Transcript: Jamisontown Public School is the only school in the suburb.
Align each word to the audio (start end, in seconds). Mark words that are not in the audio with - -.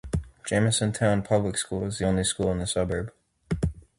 Jamisontown 0.47 1.23
Public 1.23 1.55
School 1.59 1.85
is 1.85 1.99
the 1.99 2.07
only 2.07 2.23
school 2.23 2.51
in 2.51 2.57
the 2.57 2.65
suburb. 2.65 3.13